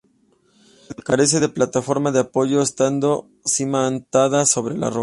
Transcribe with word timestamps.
Carece 1.05 1.39
de 1.39 1.47
plataforma 1.49 2.11
de 2.11 2.21
apoyo, 2.21 2.63
estando 2.63 3.29
cimentada 3.45 4.47
sobre 4.47 4.75
la 4.75 4.89
roca. 4.89 4.99